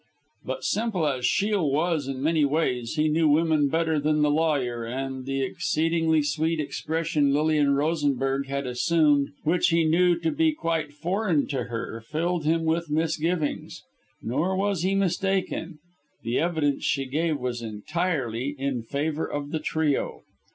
[0.43, 4.83] But simple as Shiel was in many ways, he knew women better than the lawyer,
[4.83, 10.53] and the exceedingly sweet expression Lilian Rosenberg had assumed, and which he knew to be
[10.53, 13.83] quite foreign to her, filled him with misgivings.
[14.23, 15.77] Nor was he mistaken.
[16.23, 20.23] The evidence she gave was entirely in favour of the trio.